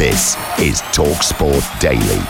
[0.00, 2.22] This is TalkSport Daily.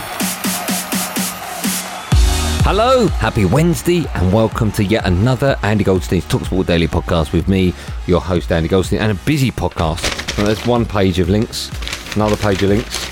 [2.65, 7.73] Hello, happy Wednesday, and welcome to yet another Andy Goldstein's Talksport Daily podcast with me,
[8.07, 10.37] your host Andy Goldstein, and a busy podcast.
[10.37, 11.71] And there's one page of links,
[12.17, 13.09] another page of links.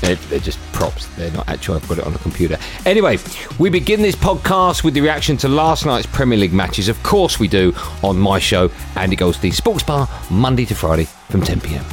[0.00, 1.08] They're, they're just props.
[1.16, 1.74] They're not actual.
[1.74, 2.56] I've got it on the computer.
[2.86, 3.18] Anyway,
[3.58, 6.88] we begin this podcast with the reaction to last night's Premier League matches.
[6.88, 11.42] Of course, we do on my show, Andy Goldstein Sports Bar, Monday to Friday from
[11.42, 11.84] 10 p.m.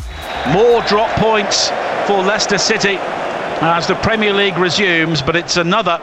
[0.54, 1.72] More drop points
[2.06, 2.98] for Leicester City
[3.62, 6.00] as the Premier League resumes, but it's another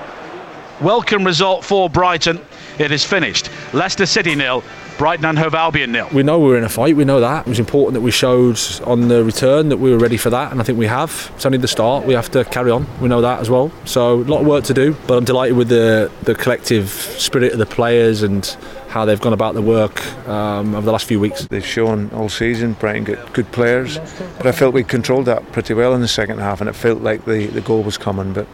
[0.80, 2.40] welcome result for Brighton.
[2.80, 3.50] It is finished.
[3.72, 4.64] Leicester City nil,
[4.98, 6.08] Brighton and Hove Albion nil.
[6.12, 6.96] We know we were in a fight.
[6.96, 9.98] We know that it was important that we showed on the return that we were
[9.98, 11.30] ready for that, and I think we have.
[11.36, 12.04] It's only the start.
[12.04, 12.84] We have to carry on.
[13.00, 13.70] We know that as well.
[13.84, 17.52] So a lot of work to do, but I'm delighted with the the collective spirit
[17.52, 18.56] of the players and
[18.92, 21.46] how they've gone about the work um, over the last few weeks.
[21.46, 23.98] They've shown all season Brighton get good players,
[24.36, 27.00] but I felt we controlled that pretty well in the second half, and it felt
[27.00, 28.46] like the, the goal was coming, but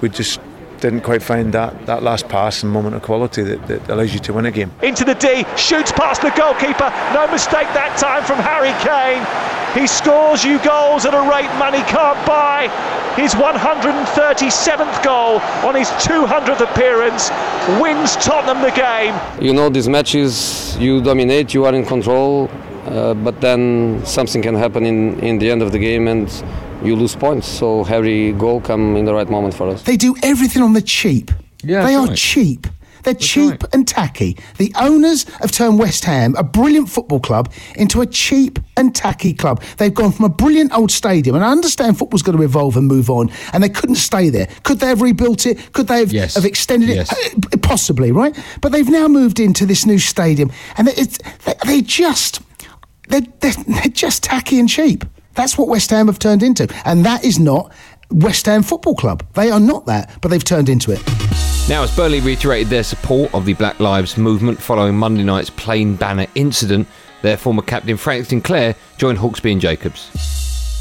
[0.00, 0.40] we just
[0.82, 4.18] didn't quite find that, that last pass and moment of quality that, that allows you
[4.20, 4.70] to win a game.
[4.82, 9.22] Into the D, shoots past the goalkeeper, no mistake that time from Harry Kane.
[9.78, 12.68] He scores you goals at a rate money can't buy.
[13.16, 17.30] His 137th goal on his 200th appearance
[17.80, 19.14] wins Tottenham the game.
[19.40, 22.50] You know, these matches you dominate, you are in control,
[22.86, 26.28] uh, but then something can happen in, in the end of the game and
[26.84, 27.46] you lose points.
[27.48, 29.82] So Harry goal come in the right moment for us.
[29.82, 31.30] They do everything on the cheap.
[31.62, 32.16] Yeah, they are right.
[32.16, 32.66] cheap.
[33.04, 34.36] They're cheap and tacky.
[34.58, 39.32] The owners have turned West Ham, a brilliant football club, into a cheap and tacky
[39.34, 39.60] club.
[39.78, 42.86] They've gone from a brilliant old stadium, and I understand football's got to evolve and
[42.86, 44.46] move on, and they couldn't stay there.
[44.62, 45.72] Could they have rebuilt it?
[45.72, 46.36] Could they have, Yes.
[46.36, 46.94] have extended it?
[46.94, 47.34] Yes.
[47.52, 48.38] Uh, Possibly, right?
[48.60, 52.40] But they've now moved into this new stadium, and it's they, they just
[53.08, 55.04] they're, they're, they're just tacky and cheap.
[55.34, 57.72] That's what West Ham have turned into, and that is not
[58.10, 59.26] West Ham Football Club.
[59.34, 61.02] They are not that, but they've turned into it.
[61.68, 65.96] Now, as Burnley reiterated their support of the Black Lives Movement following Monday night's plane
[65.96, 66.88] banner incident,
[67.22, 70.10] their former captain Frank Sinclair joined Hawksbee and Jacobs.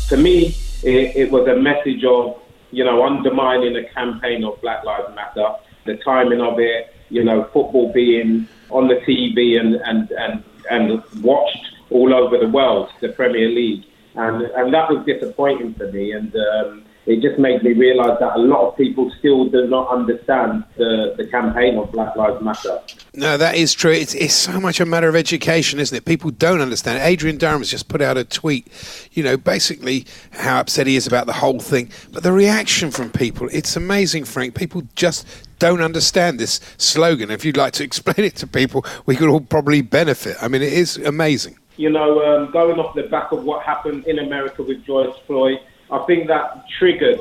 [0.09, 2.41] to me, it, it was a message of,
[2.71, 5.53] you know, undermining a campaign of Black Lives Matter,
[5.85, 11.03] the timing of it, you know, football being on the TV and, and, and, and
[11.23, 13.85] watched all over the world, the Premier League.
[14.15, 16.11] And, and that was disappointing for me.
[16.11, 19.89] And um, it just made me realise that a lot of people still do not
[19.89, 22.79] understand the, the campaign of Black Lives Matter.
[23.15, 23.91] No, that is true.
[23.91, 26.05] It's, it's so much a matter of education, isn't it?
[26.05, 27.01] People don't understand.
[27.01, 28.67] Adrian Durham has just put out a tweet,
[29.13, 31.89] you know, basically how upset he is about the whole thing.
[32.11, 34.53] But the reaction from people, it's amazing, Frank.
[34.53, 35.25] People just
[35.57, 37.31] don't understand this slogan.
[37.31, 40.37] If you'd like to explain it to people, we could all probably benefit.
[40.39, 41.57] I mean, it is amazing.
[41.81, 45.57] You know, um, going off the back of what happened in America with George Floyd,
[45.89, 47.19] I think that triggered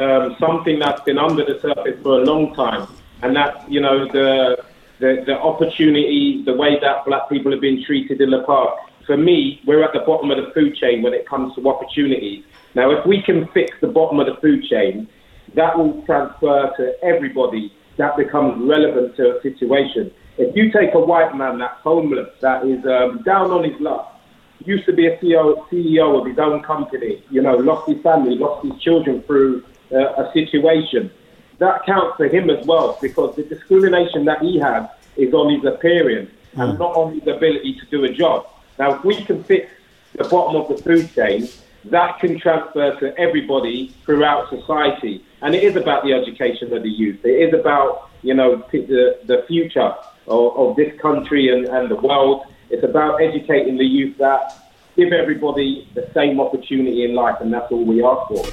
[0.00, 2.88] um, something that's been under the surface for a long time,
[3.22, 4.64] and that you know the
[4.98, 8.92] the, the opportunity, the way that black people have been treated in the past.
[9.06, 12.44] For me, we're at the bottom of the food chain when it comes to opportunities.
[12.74, 15.08] Now, if we can fix the bottom of the food chain,
[15.54, 17.72] that will transfer to everybody.
[17.96, 20.10] That becomes relevant to a situation.
[20.40, 24.18] If you take a white man that's homeless, that is um, down on his luck,
[24.64, 28.36] used to be a CEO, CEO of his own company, you know, lost his family,
[28.36, 29.62] lost his children through
[29.92, 31.10] uh, a situation,
[31.58, 34.88] that counts for him as well because the discrimination that he has
[35.18, 38.46] is on his appearance and not on his ability to do a job.
[38.78, 39.70] Now, if we can fix
[40.14, 41.50] the bottom of the food chain,
[41.84, 45.22] that can transfer to everybody throughout society.
[45.42, 47.24] And it is about the education of the youth.
[47.24, 49.94] It is about, you know, the, the future
[50.26, 52.46] of, of this country and, and the world.
[52.70, 57.70] It's about educating the youth that give everybody the same opportunity in life, and that's
[57.72, 58.44] all we ask for.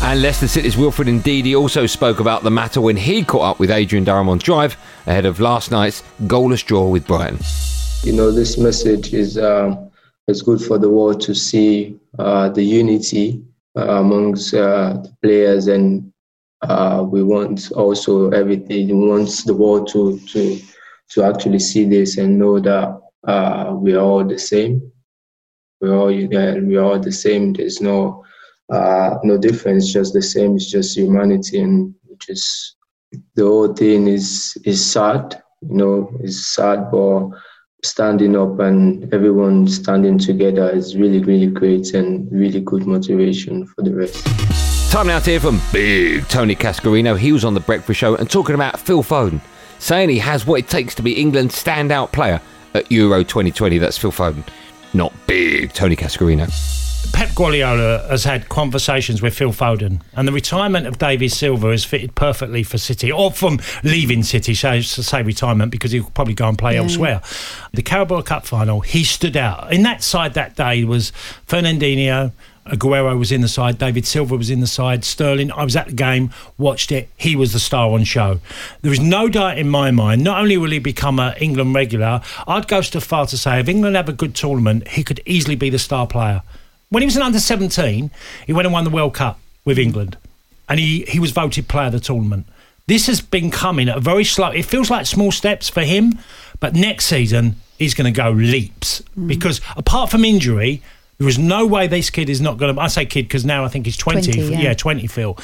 [0.00, 3.70] And Leicester City's Wilfred Ndidi also spoke about the matter when he caught up with
[3.70, 4.76] Adrian Durham on Drive
[5.06, 7.38] ahead of last night's goalless draw with Brighton.
[8.04, 9.90] You know, this message is um,
[10.28, 13.42] is good for the world to see uh, the unity
[13.76, 16.12] uh, amongst uh, the players, and
[16.62, 19.00] uh, we want also everything.
[19.00, 20.60] We want the world to to
[21.10, 24.92] to actually see this and know that uh, we are all the same.
[25.80, 27.52] We are all we are all the same.
[27.52, 28.24] There's no
[28.70, 30.56] uh, no difference, just the same.
[30.56, 32.76] It's just humanity, and just
[33.34, 35.42] the whole thing is is sad.
[35.62, 37.30] You know, it's sad, but
[37.84, 43.82] standing up and everyone standing together is really, really great and really good motivation for
[43.82, 44.26] the rest.
[44.90, 47.16] Time now to hear from big Tony Cascarino.
[47.16, 49.40] He was on the Breakfast Show and talking about Phil Foden,
[49.78, 52.40] saying he has what it takes to be England's standout player
[52.74, 53.78] at Euro 2020.
[53.78, 54.44] That's Phil Foden,
[54.94, 56.48] not big Tony Cascarino.
[57.12, 61.84] Pep Guardiola has had conversations with Phil Foden, and the retirement of David Silva has
[61.84, 66.34] fitted perfectly for City, or from leaving City, so to say retirement, because he'll probably
[66.34, 66.82] go and play yeah.
[66.82, 67.22] elsewhere.
[67.72, 69.72] The Carabao Cup final, he stood out.
[69.72, 71.12] In that side that day was
[71.46, 72.32] Fernandinho,
[72.68, 75.50] Aguero was in the side, David Silva was in the side, Sterling.
[75.52, 77.08] I was at the game, watched it.
[77.16, 78.40] He was the star on show.
[78.82, 80.22] There is no doubt in my mind.
[80.22, 83.68] Not only will he become an England regular, I'd go so far to say if
[83.68, 86.42] England have a good tournament, he could easily be the star player.
[86.90, 88.10] When he was an under 17,
[88.46, 90.16] he went and won the World Cup with England
[90.68, 92.46] and he, he was voted player of the tournament.
[92.86, 96.18] This has been coming at a very slow, it feels like small steps for him,
[96.60, 99.28] but next season he's going to go leaps mm.
[99.28, 100.82] because apart from injury,
[101.18, 102.80] there is no way this kid is not going to.
[102.80, 104.32] I say kid because now I think he's 20.
[104.32, 104.60] 20 yeah.
[104.60, 104.74] yeah.
[104.74, 105.36] 20, Phil.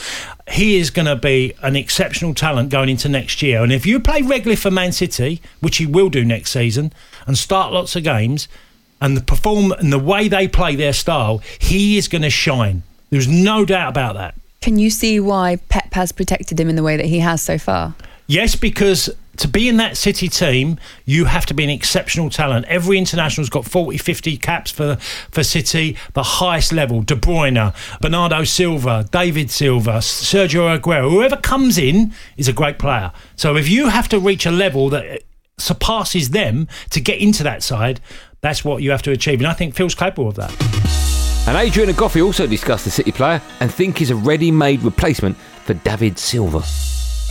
[0.49, 3.63] He is going to be an exceptional talent going into next year.
[3.63, 6.93] And if you play regularly for Man City, which he will do next season,
[7.27, 8.47] and start lots of games,
[9.01, 12.85] and the perform and the way they play their style, he is going to shine.
[13.11, 14.37] There's no doubt about that.
[14.61, 17.59] Can you see why Pep has protected him in the way that he has so
[17.59, 17.95] far?
[18.29, 22.67] Yes, because to be in that City team, you have to be an exceptional talent.
[22.67, 24.97] Every international's got 40, 50 caps for
[25.31, 27.03] for City, the highest level.
[27.03, 33.13] De Bruyne, Bernardo Silva, David Silva, Sergio Aguero, whoever comes in is a great player.
[33.37, 35.19] So if you have to reach a level that uh,
[35.59, 38.01] surpasses them to get into that side,
[38.41, 39.41] that's what you have to achieve.
[39.41, 40.51] And I think Phil's capable of that.
[41.47, 45.75] And Adrian Agoffey also discussed the City player and think he's a ready-made replacement for
[45.75, 46.63] David Silva.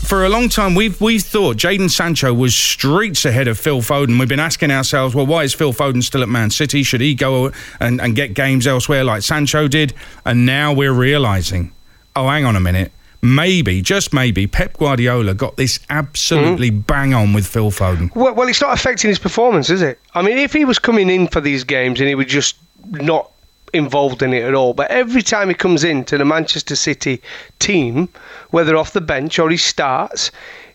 [0.03, 4.19] For a long time, we've we've thought Jadon Sancho was streets ahead of Phil Foden.
[4.19, 6.83] We've been asking ourselves, well, why is Phil Foden still at Man City?
[6.83, 9.93] Should he go and, and get games elsewhere like Sancho did?
[10.25, 11.73] And now we're realising,
[12.15, 12.91] oh, hang on a minute
[13.23, 16.85] maybe, just maybe, Pep Guardiola got this absolutely mm.
[16.85, 18.13] bang on with Phil Foden.
[18.15, 19.99] Well, well, it's not affecting his performance, is it?
[20.13, 22.57] I mean, if he was coming in for these games and he was just
[22.91, 23.31] not
[23.73, 27.21] involved in it at all, but every time he comes into the Manchester City
[27.59, 28.07] team,
[28.51, 30.31] whether off the bench or he starts,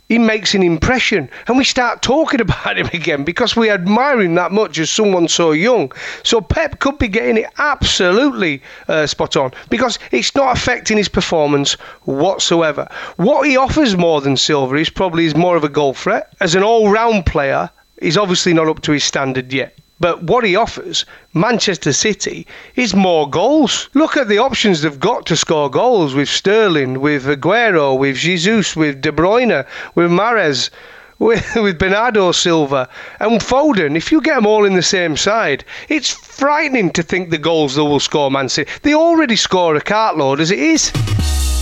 [0.08, 4.34] he makes an impression and we start talking about him again because we admire him
[4.34, 5.92] that much as someone so young.
[6.22, 11.08] So Pep could be getting it absolutely uh, spot on because it's not affecting his
[11.08, 11.74] performance
[12.04, 12.88] whatsoever.
[13.16, 16.32] What he offers more than Silva is probably is more of a goal threat.
[16.40, 19.78] As an all round player, he's obviously not up to his standard yet.
[20.00, 21.04] But what he offers,
[21.34, 22.46] Manchester City,
[22.76, 23.88] is more goals.
[23.94, 28.76] Look at the options they've got to score goals with Sterling, with Aguero, with Jesus,
[28.76, 29.66] with De Bruyne,
[29.96, 30.70] with Mahrez,
[31.18, 33.96] with, with Bernardo Silva and Foden.
[33.96, 37.74] If you get them all in the same side, it's frightening to think the goals
[37.74, 38.70] they will score Man City.
[38.82, 40.93] They already score a cartload as it is.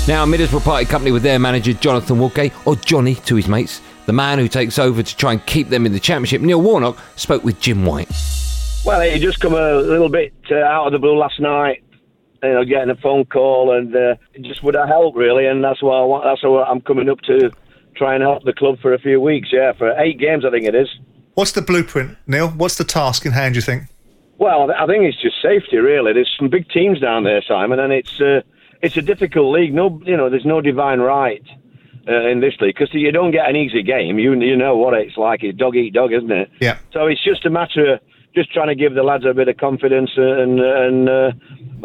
[0.07, 4.13] Now, Middlesbrough party company with their manager Jonathan Woodgate, or Johnny to his mates, the
[4.13, 7.45] man who takes over to try and keep them in the championship, Neil Warnock, spoke
[7.45, 8.09] with Jim White.
[8.85, 11.83] Well, it just come a little bit uh, out of the blue last night.
[12.43, 15.65] You know, getting a phone call and uh, it just would have helped really, and
[15.65, 17.51] that's why I want, that's what I'm coming up to
[17.97, 19.49] try and help the club for a few weeks.
[19.53, 20.89] Yeah, for eight games, I think it is.
[21.35, 22.49] What's the blueprint, Neil?
[22.49, 23.55] What's the task in hand?
[23.55, 23.85] Do you think?
[24.39, 26.13] Well, I think it's just safety, really.
[26.13, 28.43] There's some big teams down there, Simon, and it's uh,
[28.83, 29.75] it's a difficult league.
[29.75, 31.43] No, you know, there's no divine right
[32.09, 34.19] uh, in this league because you don't get an easy game.
[34.19, 35.43] You you know what it's like.
[35.43, 36.51] It's dog eat dog, isn't it?
[36.61, 36.79] Yeah.
[36.93, 38.01] So it's just a matter of
[38.35, 41.33] just trying to give the lads a bit of confidence and and uh,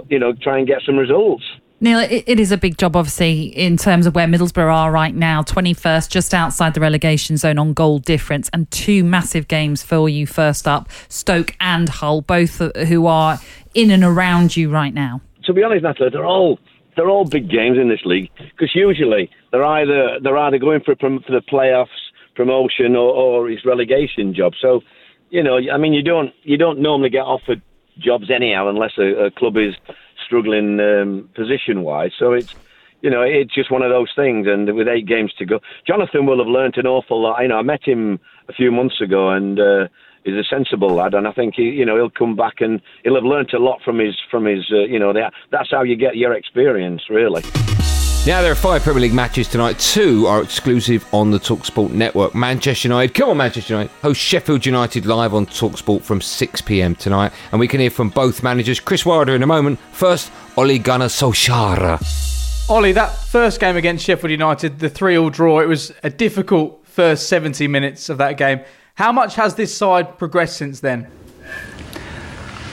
[0.09, 1.43] you know try and get some results.
[1.83, 5.15] Neil, it, it is a big job, obviously, in terms of where Middlesbrough are right
[5.15, 5.41] now.
[5.41, 10.27] 21st, just outside the relegation zone on goal difference, and two massive games for you
[10.27, 13.39] first up Stoke and Hull, both who are
[13.73, 15.21] in and around you right now.
[15.45, 16.59] To be honest, Natalie, they're all
[16.95, 20.95] they're all big games in this league because usually they're either they're either going for
[20.95, 21.87] for the playoffs,
[22.35, 24.53] promotion, or, or his relegation job.
[24.61, 24.81] So,
[25.29, 27.61] you know, I mean, you don't you don't normally get offered
[27.97, 29.75] jobs anyhow unless a, a club is
[30.25, 32.11] struggling um, position wise.
[32.17, 32.55] So it's
[33.01, 34.47] you know, it's just one of those things.
[34.47, 37.41] And with eight games to go, Jonathan will have learnt an awful lot.
[37.41, 39.87] You know, I met him a few months ago, and uh,
[40.23, 41.13] he's a sensible lad.
[41.13, 43.81] And I think he, you know, he'll come back and he'll have learnt a lot
[43.83, 44.69] from his from his.
[44.71, 47.43] Uh, you know, that, that's how you get your experience, really.
[48.23, 49.79] Now there are five Premier League matches tonight.
[49.79, 52.35] Two are exclusive on the Talksport network.
[52.35, 56.93] Manchester United, come on Manchester United, host Sheffield United live on Talksport from 6 p.m.
[56.93, 58.79] tonight, and we can hear from both managers.
[58.79, 59.79] Chris Wilder in a moment.
[59.91, 62.69] First, Ole Gunnar Solskjaer.
[62.69, 66.85] Ollie, that first game against Sheffield United, the 3 all draw, it was a difficult
[66.85, 68.61] first 70 minutes of that game.
[68.95, 71.07] How much has this side progressed since then?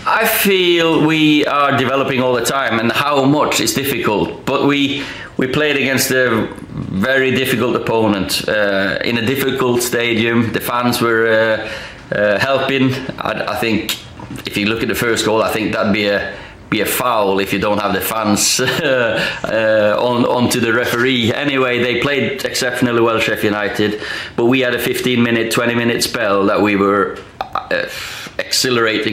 [0.06, 4.44] I feel we are developing all the time, and how much is difficult.
[4.46, 5.04] But we
[5.37, 10.52] we played against a very difficult opponent uh, in a difficult stadium.
[10.52, 12.94] The fans were uh, uh, helping.
[13.18, 13.98] I, I, think
[14.46, 16.34] if you look at the first goal, I think that'd be a
[16.70, 21.32] be a foul if you don't have the fans uh, on onto the referee.
[21.32, 24.00] Anyway, they played exceptionally well, Sheffield United,
[24.37, 27.88] but we had a 15 minute, 20 minute spell that we were uh,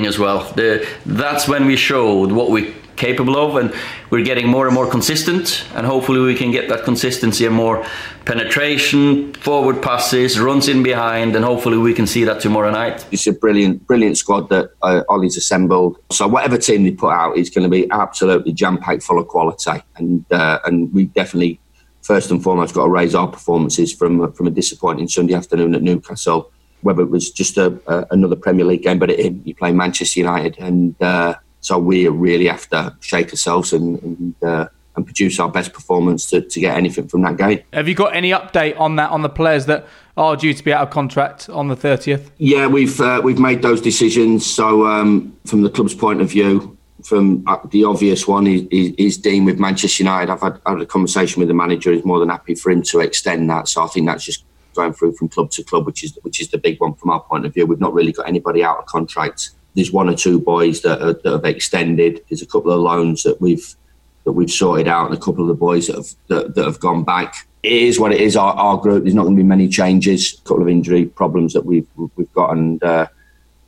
[0.06, 0.52] as well.
[0.54, 3.74] The, that's when we showed what we capable of and
[4.10, 7.86] we're getting more and more consistent and hopefully we can get that consistency and more
[8.26, 13.06] penetration forward passes runs in behind and hopefully we can see that tomorrow night.
[13.12, 15.98] It's a brilliant brilliant squad that uh, Ollie's assembled.
[16.12, 19.84] So whatever team they put out is going to be absolutely jam-packed full of quality.
[19.98, 21.60] And uh, and we definitely
[22.02, 25.82] first and foremost got to raise our performances from from a disappointing Sunday afternoon at
[25.82, 29.72] Newcastle whether it was just a, a another Premier League game but it, you play
[29.72, 30.58] Manchester United.
[30.60, 35.50] And uh, so we really have to shake ourselves and and, uh, and produce our
[35.50, 37.62] best performance to, to get anything from that game.
[37.74, 40.72] Have you got any update on that on the players that are due to be
[40.72, 42.30] out of contract on the 30th?
[42.38, 44.46] Yeah, we've uh, we've made those decisions.
[44.46, 48.94] So um, from the club's point of view, from uh, the obvious one is, is,
[48.98, 50.32] is, Dean with Manchester United.
[50.32, 51.92] I've had, had a conversation with the manager.
[51.92, 53.68] He's more than happy for him to extend that.
[53.68, 54.46] So I think that's just
[54.76, 57.22] going through from club to club, which is which is the big one from our
[57.22, 57.66] point of view.
[57.66, 61.14] We've not really got anybody out of contract there's one or two boys that, are,
[61.14, 62.24] that have extended.
[62.30, 63.76] There's a couple of loans that we've
[64.24, 66.80] that we've sorted out, and a couple of the boys that have that, that have
[66.80, 67.48] gone back.
[67.62, 68.36] It is what it is.
[68.36, 69.04] Our, our group.
[69.04, 70.40] There's not going to be many changes.
[70.40, 73.08] A couple of injury problems that we've we've got, and uh,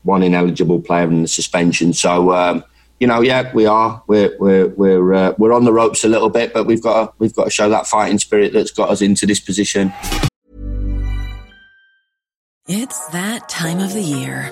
[0.04, 1.94] one ineligible player in the suspension.
[1.94, 2.32] So.
[2.32, 2.64] Um,
[3.00, 4.02] you know, yeah, we are.
[4.08, 7.14] We're we're we're uh, we're on the ropes a little bit, but we've got to,
[7.20, 9.94] we've got to show that fighting spirit that's got us into this position.
[12.68, 14.52] It's that time of the year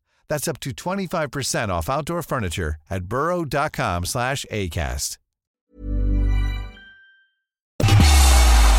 [0.31, 5.17] That's up to 25% off outdoor furniture at burrow.com slash ACAST.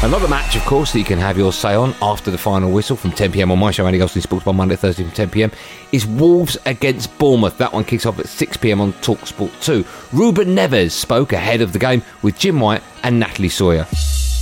[0.03, 2.97] Another match, of course, that you can have your say on after the final whistle
[2.97, 5.53] from 10pm on my show, Andy Goldstein Sports Bar, Monday, Thursday from 10pm,
[5.93, 7.59] is Wolves against Bournemouth.
[7.59, 9.85] That one kicks off at 6pm on TalkSport 2.
[10.17, 13.87] Ruben Neves spoke ahead of the game with Jim White and Natalie Sawyer.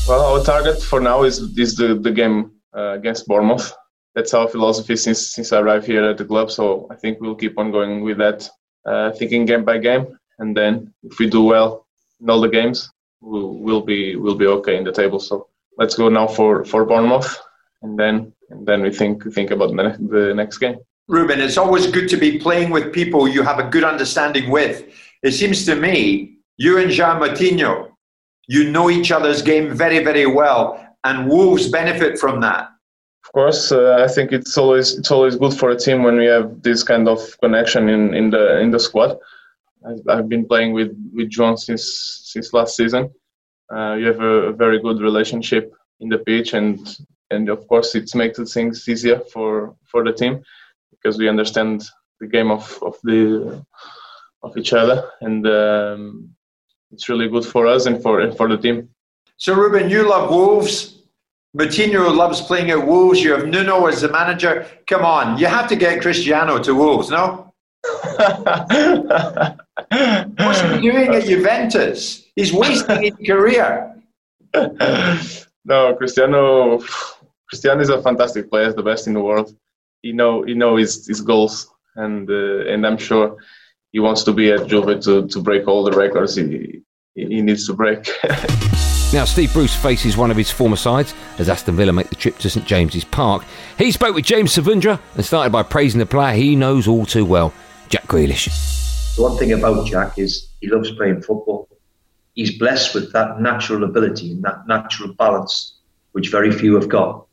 [0.07, 3.73] Well, our target for now is, is the, the game uh, against Bournemouth
[4.15, 6.51] that's our philosophy since since I arrived here at the club.
[6.51, 8.49] So I think we'll keep on going with that,
[8.87, 11.87] uh, thinking game by game, and then if we do well
[12.21, 12.91] in all the games,
[13.21, 15.21] we'll, we'll be we'll be okay in the table.
[15.21, 15.49] So
[15.79, 17.39] let's go now for for Bournemouth,
[17.83, 20.79] and then and then we think think about the, the next game.
[21.09, 24.85] Ruben, it's always good to be playing with people you have a good understanding with.
[25.23, 27.91] It seems to me you and João Moutinho,
[28.49, 32.71] you know each other's game very very well, and Wolves benefit from that
[33.25, 36.27] of course, uh, I think it's always it's always good for a team when we
[36.27, 39.19] have this kind of connection in, in the in the squad.
[40.09, 43.11] I've, been playing with with John since since last season.
[43.75, 46.79] Uh, you have a, a, very good relationship in the pitch, and
[47.31, 50.43] and of course it makes things easier for for the team
[50.91, 51.85] because we understand
[52.21, 53.65] the game of of the
[54.43, 56.31] of each other, and um,
[56.91, 58.89] it's really good for us and for and for the team.
[59.37, 61.00] So, Ruben, you love Wolves.
[61.57, 63.21] Moutinho loves playing at Wolves.
[63.21, 64.67] You have Nuno as the manager.
[64.87, 67.53] Come on, you have to get Cristiano to Wolves, no?
[70.37, 72.27] What's he doing at Juventus?
[72.37, 73.97] He's wasting his career.
[75.65, 76.81] no, Cristiano.
[77.49, 79.57] Cristiano is a fantastic player, the best in the world.
[80.03, 83.37] He know he know his, his goals, and uh, and I'm sure
[83.91, 86.83] he wants to be at Juve to, to break all the records he
[87.15, 88.09] he needs to break.
[89.13, 92.39] Now, Steve Bruce faces one of his former sides as Aston Villa make the trip
[92.39, 93.43] to St James's Park.
[93.77, 97.25] He spoke with James Savundra and started by praising the player he knows all too
[97.25, 97.53] well,
[97.89, 99.17] Jack Grealish.
[99.17, 101.69] The one thing about Jack is he loves playing football.
[102.37, 105.75] He's blessed with that natural ability and that natural balance,
[106.13, 107.27] which very few have got.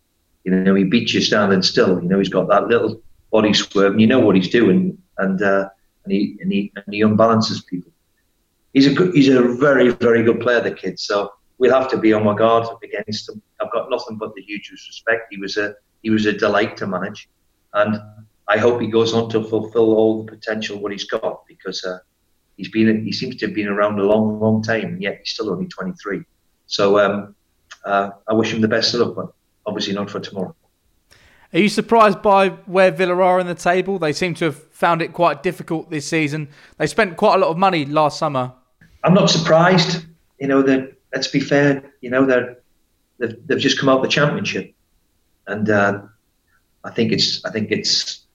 [0.45, 2.01] You know, he beats you standing still.
[2.01, 2.99] You know, he's got that little
[3.31, 5.69] body swerve, and you know what he's doing, and uh,
[6.05, 7.91] and he and he and he unbalances people.
[8.73, 10.99] He's a good, he's a very very good player, the kid.
[10.99, 13.41] So we'll have to be on our guard against him.
[13.61, 15.27] I've got nothing but the hugest respect.
[15.31, 17.29] He was a he was a delight to manage,
[17.73, 17.99] and
[18.47, 21.99] I hope he goes on to fulfil all the potential what he's got because uh,
[22.55, 25.31] he's been he seems to have been around a long long time, and yet he's
[25.31, 26.21] still only 23.
[26.67, 27.35] So um,
[27.85, 29.33] uh, I wish him the best of luck, but
[29.65, 30.55] obviously not for tomorrow.
[31.53, 33.99] Are you surprised by where Villa are in the table?
[33.99, 36.49] They seem to have found it quite difficult this season.
[36.77, 38.51] They spent quite a lot of money last summer.
[39.05, 40.05] I'm not surprised.
[40.39, 42.57] You know, that let's be fair, you know, they're,
[43.17, 44.73] they've, they've just come out the championship.
[45.47, 46.01] And uh,
[46.83, 48.25] I think it's I think it's,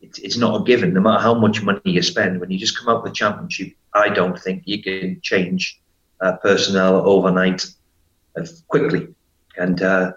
[0.00, 0.92] it's it's not a given.
[0.92, 4.08] No matter how much money you spend, when you just come out the championship, I
[4.08, 5.80] don't think you can change
[6.20, 7.64] uh, personnel overnight
[8.36, 9.08] uh, quickly.
[9.56, 10.12] And uh,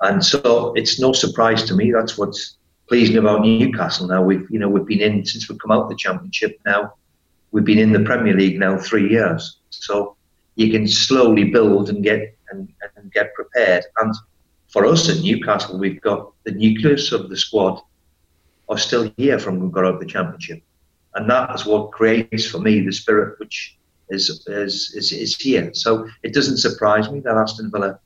[0.00, 1.90] and so it's no surprise to me.
[1.92, 4.06] That's what's pleasing about Newcastle.
[4.06, 6.60] Now we've you know we've been in since we've come out the championship.
[6.64, 6.94] Now
[7.50, 9.58] we've been in the Premier League now three years.
[9.70, 10.16] So
[10.56, 13.84] you can slowly build and get and, and get prepared.
[13.98, 14.14] And
[14.68, 17.80] for us at Newcastle, we've got the nucleus of the squad
[18.68, 20.62] are still here from when we got out of the championship,
[21.14, 23.76] and that is what creates for me the spirit which
[24.08, 25.72] is is is, is here.
[25.74, 27.98] So it doesn't surprise me that Aston Villa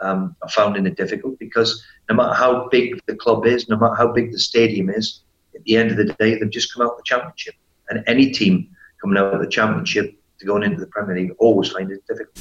[0.00, 3.94] um, are finding it difficult because no matter how big the club is, no matter
[3.94, 5.22] how big the stadium is,
[5.54, 7.54] at the end of the day, they've just come out of the championship,
[7.90, 8.68] and any team
[9.00, 12.36] coming out of the championship going into the Premier League always find it difficult.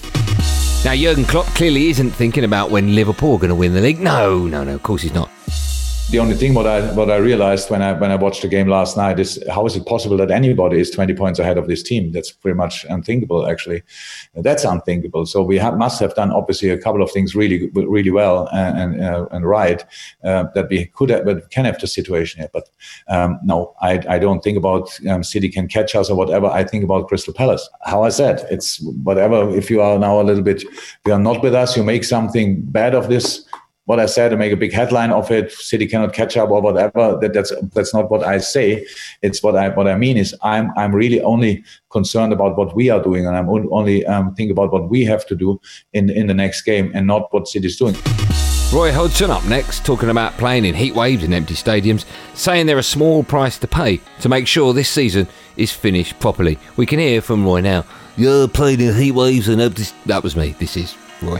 [0.83, 3.99] Now, Jurgen Klopp clearly isn't thinking about when Liverpool are going to win the league.
[3.99, 5.29] No, no, no, of course he's not
[6.11, 8.67] the only thing what I what I realized when I when I watched the game
[8.67, 11.81] last night is how is it possible that anybody is 20 points ahead of this
[11.81, 12.11] team?
[12.11, 13.47] That's pretty much unthinkable.
[13.47, 13.81] Actually,
[14.35, 15.25] that's unthinkable.
[15.25, 19.01] So we have, must have done obviously a couple of things really really well and
[19.01, 19.83] uh, and right
[20.23, 22.51] uh, that we could have, but can have the situation here.
[22.53, 22.69] But
[23.07, 26.45] um, no, I I don't think about um, City can catch us or whatever.
[26.45, 27.67] I think about Crystal Palace.
[27.83, 29.49] How I said, it's whatever.
[29.57, 30.63] If you are now a little bit,
[31.05, 31.75] you are not with us.
[31.75, 33.43] You make something bad of this
[33.85, 35.51] what I said to make a big headline of it.
[35.51, 37.17] City cannot catch up or whatever.
[37.21, 38.85] That, that's that's not what I say.
[39.21, 42.89] It's what I what I mean is I'm I'm really only concerned about what we
[42.89, 45.59] are doing, and I'm only um, think about what we have to do
[45.93, 47.95] in in the next game, and not what City's doing.
[48.73, 52.79] Roy Hodgson up next, talking about playing in heat waves in empty stadiums, saying they're
[52.79, 56.57] a small price to pay to make sure this season is finished properly.
[56.75, 57.85] We can hear from Roy now.
[58.17, 59.85] You're playing in heat waves and empty.
[60.07, 60.55] That was me.
[60.59, 61.39] This is Roy.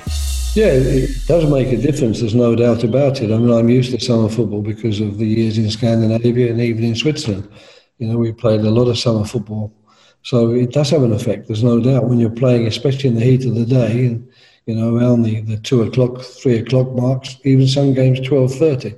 [0.56, 2.22] Yeah, it does make a difference.
[2.22, 3.30] There's no doubt about it.
[3.30, 6.86] I mean, I'm used to summer football because of the years in Scandinavia and even
[6.86, 7.50] in Switzerland.
[7.98, 9.74] You know, we played a lot of summer football,
[10.22, 11.48] so it does have an effect.
[11.48, 14.30] There's no doubt when you're playing, especially in the heat of the day, and
[14.66, 18.96] you know, around the, the two o'clock, three o'clock marks, even some games twelve thirty.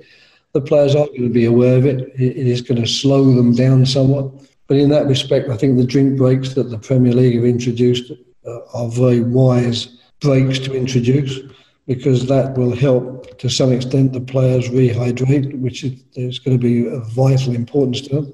[0.54, 2.02] The players are going to be aware of it.
[2.22, 4.32] It is going to slow them down somewhat.
[4.68, 8.12] But in that respect, I think the drink breaks that the Premier League have introduced
[8.46, 11.40] uh, are very wise breaks to introduce
[11.88, 16.62] because that will help to some extent the players rehydrate, which is, is going to
[16.62, 18.34] be of vital importance to them.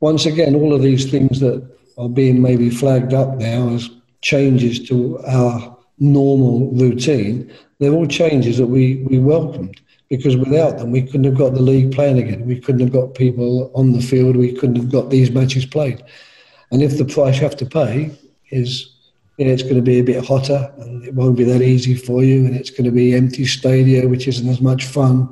[0.00, 1.66] Once again, all of these things that
[1.98, 3.90] are being maybe flagged up now as
[4.22, 10.90] changes to our normal routine, they're all changes that we, we welcomed because without them,
[10.90, 12.46] we couldn't have got the league playing again.
[12.46, 14.36] We couldn't have got people on the field.
[14.36, 16.02] We couldn't have got these matches played.
[16.70, 18.16] And if the price you have to pay
[18.50, 18.93] is
[19.38, 22.46] it's going to be a bit hotter and it won't be that easy for you,
[22.46, 25.28] and it's going to be empty stadia, which isn't as much fun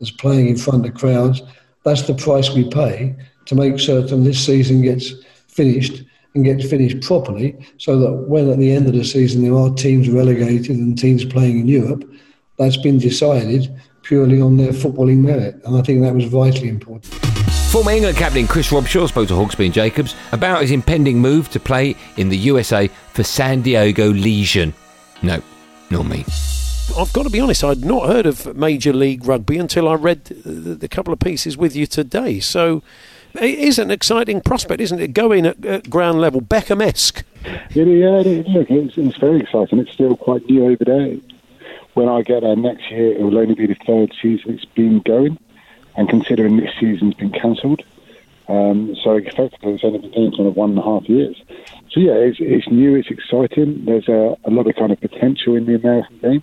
[0.00, 1.42] as playing in front of crowds.
[1.84, 3.14] That's the price we pay
[3.46, 5.12] to make certain this season gets
[5.48, 6.02] finished
[6.34, 9.72] and gets finished properly, so that when at the end of the season there are
[9.72, 12.10] teams relegated and teams playing in Europe,
[12.58, 17.33] that's been decided purely on their footballing merit, and I think that was vitally important.
[17.74, 21.58] Former England captain Chris Robshaw spoke to Hawksbee and Jacobs about his impending move to
[21.58, 24.72] play in the USA for San Diego Legion.
[25.22, 25.42] No,
[25.90, 26.24] not me.
[26.96, 30.24] I've got to be honest, I'd not heard of Major League Rugby until I read
[30.26, 32.38] the, the couple of pieces with you today.
[32.38, 32.84] So
[33.34, 35.12] it is an exciting prospect, isn't it?
[35.12, 37.24] Going at, at ground level, Beckham esque.
[37.70, 38.46] Yeah, yeah, it is.
[38.50, 39.80] Look, it's, it's very exciting.
[39.80, 41.16] It's still quite new over there.
[41.94, 45.00] When I get there next year, it will only be the third season it's been
[45.00, 45.40] going
[45.96, 47.82] and considering this season's been cancelled.
[48.48, 51.40] Um, so effectively, it's only been kind of one and a half years.
[51.90, 53.84] So yeah, it's, it's new, it's exciting.
[53.84, 56.42] There's a, a lot of kind of potential in the American game.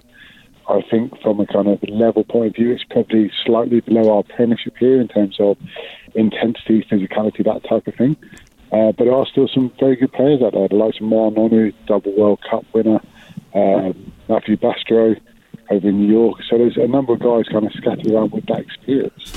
[0.70, 4.24] I think from a kind of level point of view, it's probably slightly below our
[4.24, 5.58] Premiership here in terms of
[6.16, 8.16] intensity, physicality, that type of thing.
[8.72, 10.68] Uh, but there are still some very good players out there.
[10.70, 13.02] The likes of Ma'a Nonu, double World Cup winner,
[13.54, 13.92] uh,
[14.30, 15.20] Matthew Bastareaud
[15.72, 16.40] over in New York.
[16.50, 19.32] So there's a number of guys kind of scattered around with that experience.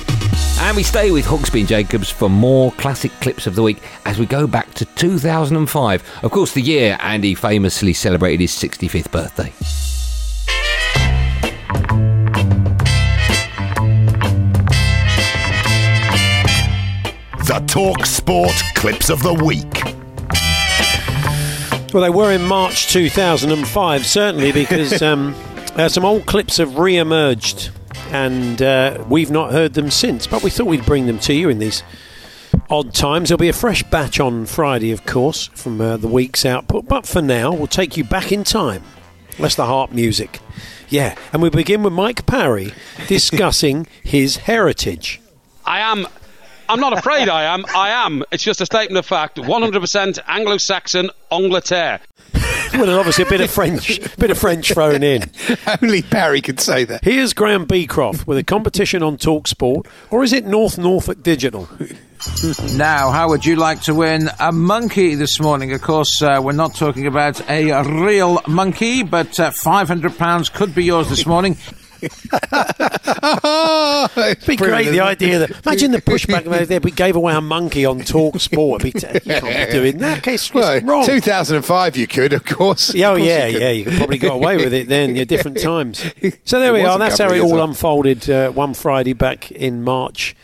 [0.60, 4.18] And we stay with Hawksbee and Jacobs for more classic clips of the week as
[4.18, 6.20] we go back to 2005.
[6.22, 9.52] Of course, the year Andy famously celebrated his 65th birthday.
[17.46, 19.94] The Talk Sport Clips of the Week.
[21.92, 25.34] Well, they were in March 2005, certainly, because um,
[25.76, 27.70] uh, some old clips have re emerged
[28.10, 30.26] and uh, we've not heard them since.
[30.26, 31.82] But we thought we'd bring them to you in these
[32.70, 33.28] odd times.
[33.28, 36.86] There'll be a fresh batch on Friday, of course, from uh, the week's output.
[36.86, 38.82] But for now, we'll take you back in time.
[39.38, 40.38] That's the harp music.
[40.88, 42.72] Yeah, and we begin with Mike Parry
[43.08, 45.20] discussing his heritage.
[45.64, 46.06] I am.
[46.68, 47.64] I'm not afraid I am.
[47.74, 48.22] I am.
[48.30, 49.36] It's just a statement of fact.
[49.36, 52.00] 100% Anglo-Saxon Angleterre.
[52.74, 55.24] Well, there's obviously a bit of French, bit of French thrown in.
[55.82, 57.04] Only Barry could say that.
[57.04, 61.68] Here's Graham Beecroft with a competition on Talk Sport, or is it North Norfolk Digital?
[62.76, 65.72] Now, how would you like to win a monkey this morning?
[65.72, 70.84] Of course, uh, we're not talking about a real monkey, but uh, £500 could be
[70.84, 71.56] yours this morning.
[74.16, 76.80] It'd be great the idea that imagine the pushback over there.
[76.80, 78.82] We gave away a monkey on Talk Sport.
[78.82, 80.26] Be t- you can't be doing that.
[80.26, 81.06] It's, it's well, wrong.
[81.06, 82.90] 2005, you could, of course.
[82.94, 83.70] Oh, Of course yeah, you yeah.
[83.70, 85.16] You could probably got away with it then.
[85.16, 86.04] Yeah, different times.
[86.44, 86.98] So there It we are.
[86.98, 87.68] That's how it all old.
[87.70, 90.34] unfolded uh, one Friday back in March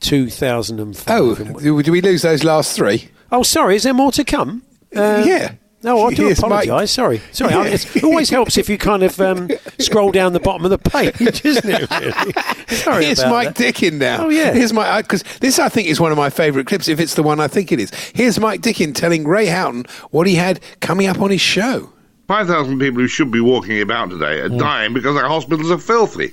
[0.00, 1.04] 2005.
[1.08, 3.08] Oh, do do we lose those last three?
[3.32, 3.76] Oh, sorry.
[3.76, 4.62] Is there more to come?
[4.94, 5.52] Uh, yeah.
[5.82, 6.64] No, I do Yes, Mike.
[6.66, 6.90] apologise.
[6.90, 7.52] Sorry, sorry.
[7.54, 7.74] I- Yeah.
[7.94, 11.20] It always helps if you kind of um, scroll down the bottom of the page,
[11.44, 11.90] isn't it?
[11.90, 12.32] Really?
[12.76, 13.74] Sorry Here's about Mike that.
[13.74, 14.24] Dickin now.
[14.26, 14.52] Oh, yeah.
[14.52, 16.88] Here's my because this I think is one of my favourite clips.
[16.88, 20.26] If it's the one I think it is, here's Mike Dickin telling Ray Houghton what
[20.26, 21.92] he had coming up on his show.
[22.26, 26.32] 5,000 people who should be walking about today are dying because our hospitals are filthy.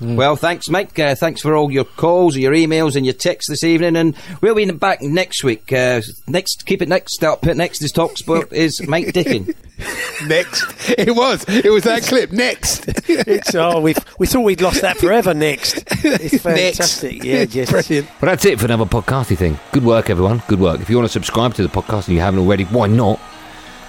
[0.00, 0.98] Well, thanks, Mike.
[0.98, 3.96] Uh, thanks for all your calls, your emails, and your texts this evening.
[3.96, 5.72] And we'll be back next week.
[5.72, 7.22] Uh, next, keep it next.
[7.22, 9.54] Up next is Talk Sport is Mike Dickin.
[10.28, 11.44] Next, it was.
[11.48, 12.30] It was that clip.
[12.30, 12.84] Next.
[13.08, 15.34] It's, oh, we we thought we'd lost that forever.
[15.34, 17.24] Next, it's fantastic.
[17.24, 17.72] Yeah, yes.
[17.72, 18.08] Brilliant.
[18.22, 19.58] Well, that's it for another podcasty thing.
[19.72, 20.42] Good work, everyone.
[20.46, 20.80] Good work.
[20.80, 23.20] If you want to subscribe to the podcast and you haven't already, why not?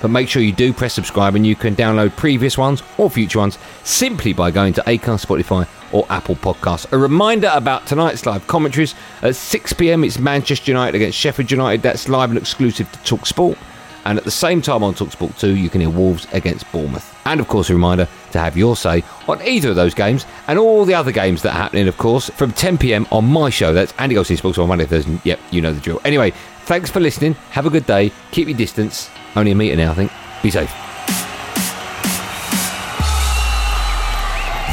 [0.02, 3.40] But make sure you do press subscribe and you can download previous ones or future
[3.40, 6.92] ones simply by going to Acast, Spotify, or Apple Podcasts.
[6.92, 8.94] A reminder about tonight's live commentaries.
[9.22, 11.82] At 6 pm, it's Manchester United against Sheffield United.
[11.82, 13.58] That's live and exclusive to Talk Sport.
[14.04, 17.18] And at the same time on Talksport 2, you can hear Wolves against Bournemouth.
[17.26, 20.60] And of course, a reminder to have your say on either of those games and
[20.60, 23.74] all the other games that are happening, of course, from 10 pm on my show.
[23.74, 25.20] That's Andy Goldstein Sports on Monday, Thursday.
[25.24, 26.02] Yep, you know the drill.
[26.06, 26.32] Anyway,
[26.66, 27.34] thanks for listening.
[27.52, 28.12] Have a good day.
[28.32, 29.10] Keep your distance.
[29.36, 30.12] Only a metre now, I think.
[30.44, 30.70] Be safe.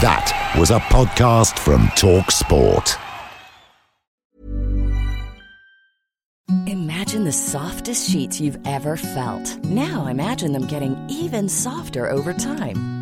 [0.02, 2.98] That was a podcast from Talk Sport.
[6.66, 9.56] Imagine the softest sheets you've ever felt.
[9.64, 13.01] Now imagine them getting even softer over time.